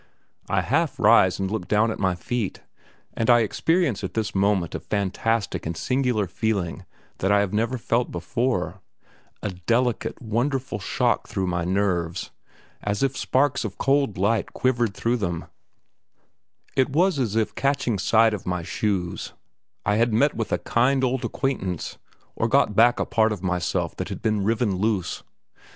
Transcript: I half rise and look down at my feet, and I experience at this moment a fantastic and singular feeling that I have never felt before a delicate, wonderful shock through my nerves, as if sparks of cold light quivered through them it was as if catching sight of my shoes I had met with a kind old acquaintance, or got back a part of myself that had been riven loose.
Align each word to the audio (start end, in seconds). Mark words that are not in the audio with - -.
I 0.49 0.61
half 0.61 0.99
rise 0.99 1.37
and 1.39 1.51
look 1.51 1.67
down 1.67 1.91
at 1.91 1.99
my 1.99 2.15
feet, 2.15 2.63
and 3.13 3.29
I 3.29 3.41
experience 3.41 4.03
at 4.03 4.15
this 4.15 4.33
moment 4.33 4.73
a 4.73 4.79
fantastic 4.79 5.63
and 5.67 5.77
singular 5.77 6.25
feeling 6.25 6.85
that 7.19 7.31
I 7.31 7.41
have 7.41 7.53
never 7.53 7.77
felt 7.77 8.09
before 8.09 8.81
a 9.43 9.51
delicate, 9.51 10.19
wonderful 10.19 10.79
shock 10.79 11.27
through 11.27 11.45
my 11.45 11.65
nerves, 11.65 12.31
as 12.81 13.03
if 13.03 13.15
sparks 13.15 13.63
of 13.63 13.77
cold 13.77 14.17
light 14.17 14.53
quivered 14.53 14.95
through 14.95 15.17
them 15.17 15.45
it 16.75 16.89
was 16.89 17.19
as 17.19 17.35
if 17.35 17.53
catching 17.53 17.99
sight 17.99 18.33
of 18.33 18.47
my 18.47 18.63
shoes 18.63 19.33
I 19.85 19.97
had 19.97 20.11
met 20.13 20.33
with 20.33 20.51
a 20.51 20.57
kind 20.57 21.03
old 21.03 21.23
acquaintance, 21.25 21.99
or 22.35 22.47
got 22.47 22.75
back 22.75 22.99
a 22.99 23.05
part 23.05 23.31
of 23.31 23.43
myself 23.43 23.95
that 23.97 24.09
had 24.09 24.23
been 24.23 24.43
riven 24.43 24.77
loose. 24.77 25.21